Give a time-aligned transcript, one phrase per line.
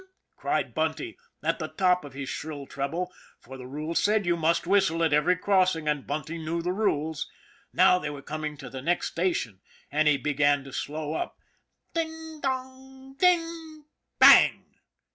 [0.35, 4.65] cried Bunty at the top of his shrill treble, for the rules said you must
[4.65, 7.29] whis tle at every crossing, and Bunty knew the rules.
[7.71, 9.61] Now they were coming to the next station,
[9.91, 11.37] and he began to slow up.
[11.93, 13.85] "Ding dong, ding"
[14.19, 14.73] Bang!